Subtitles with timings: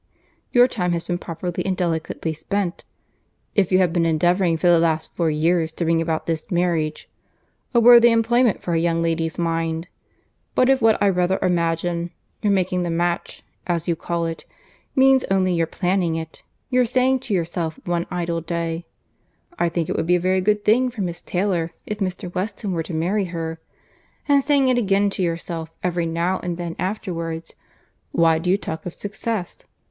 [0.51, 2.85] Your time has been properly and delicately spent,
[3.53, 7.07] if you have been endeavouring for the last four years to bring about this marriage.
[7.75, 9.87] A worthy employment for a young lady's mind!
[10.55, 12.09] But if, which I rather imagine,
[12.41, 14.43] your making the match, as you call it,
[14.95, 16.41] means only your planning it,
[16.71, 18.87] your saying to yourself one idle day,
[19.59, 22.33] 'I think it would be a very good thing for Miss Taylor if Mr.
[22.33, 23.59] Weston were to marry her,'
[24.27, 27.53] and saying it again to yourself every now and then afterwards,
[28.11, 29.65] why do you talk of success?